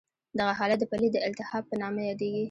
[0.39, 2.39] دغه حالت د پلې د التهاب په نامه یادېږي.